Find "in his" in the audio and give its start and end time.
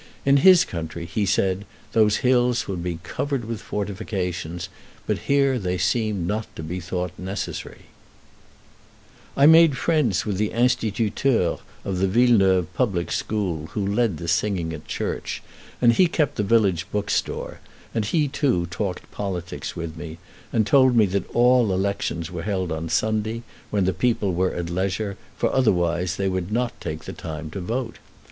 0.25-0.65